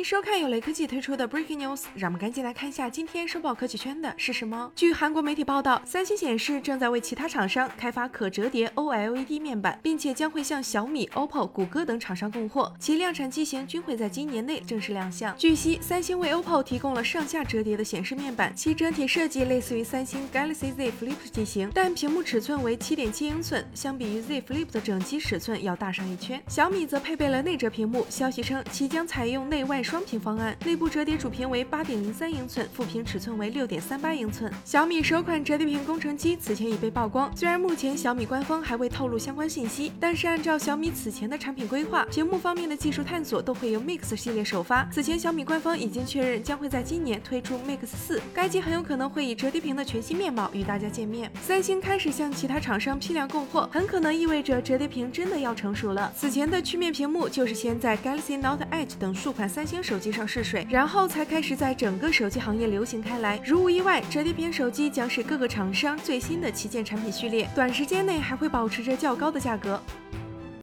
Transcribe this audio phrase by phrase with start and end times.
[0.00, 4.72] 迎收看由雷科技推出的 Breaking News，让我们赶紧来看一下今天收报科技圈的是什么。
[4.74, 15.36] 据韩国媒体报道，三星显示正在为其他厂商开发可折叠 OLED 面板，并且将会向小米、OPPO、谷歌等厂商供货，其量产机型均会在今年内正式亮相。
[15.36, 26.42] 据悉，三星为 OPPO 提供了上下折叠的显示面板，其整体设计类似于三星 Galaxy Z Flip 机型，但屏幕尺寸为7.7英寸，相比于 Z Flip 的整机尺寸要大上一圈。
[26.48, 29.82] 小米则配备了内折屏幕，消息称其将采用内外。
[29.90, 34.48] 双屏方案，内部折叠主屏为八点零三英寸，副屏尺寸为六点三八英寸。
[34.64, 44.88] 小米首款折叠屏工程机此前已被曝光，虽然目前小米官方还未透露相关信息，但是按照小米此前的产品规划，屏幕方面的技术探索都会由 Mix 系列首发。
[44.92, 51.28] 此前小米官方已经确认将会在今年推出 Mix 四，该机很有可能会以折叠屏的全新面貌与大家见面。
[51.42, 56.12] 三星开始向其他厂商批量供货，很可能意味着折叠屏真的要成熟了。
[56.16, 59.79] 此前的曲面屏幕就是先在 Galaxy Note Edge 等数款三星。
[59.82, 63.40] 手机上试水，然后才开始在整个手机行业流行开来。
[63.44, 69.80] 如无意外，折叠屏手机将是各个厂商最新的旗舰产品序列，短时间内还会保持着较高的价格。